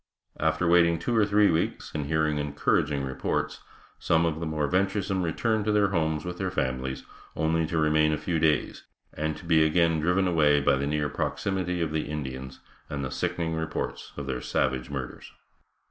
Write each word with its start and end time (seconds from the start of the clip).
After 0.39 0.67
waiting 0.67 0.97
two 0.97 1.15
or 1.15 1.27
three 1.27 1.51
weeks, 1.51 1.91
and 1.93 2.07
hearing 2.07 2.39
encouraging 2.39 3.03
reports, 3.03 3.61
some 3.99 4.25
of 4.25 4.39
the 4.39 4.47
more 4.47 4.65
venturesome 4.65 5.21
returned 5.21 5.63
to 5.65 5.71
their 5.71 5.89
homes 5.89 6.25
with 6.25 6.39
their 6.39 6.49
families, 6.49 7.03
only 7.35 7.67
to 7.67 7.77
remain 7.77 8.11
a 8.11 8.17
few 8.17 8.39
days, 8.39 8.83
and 9.13 9.37
to 9.37 9.45
be 9.45 9.63
again 9.63 9.99
driven 9.99 10.27
away 10.27 10.59
by 10.59 10.75
the 10.75 10.87
near 10.87 11.07
proximity 11.07 11.81
of 11.83 11.91
the 11.91 12.09
Indians, 12.09 12.61
and 12.89 13.05
the 13.05 13.11
sickening 13.11 13.53
reports 13.53 14.11
of 14.17 14.25
their 14.25 14.41
savage 14.41 14.89
murders. 14.89 15.33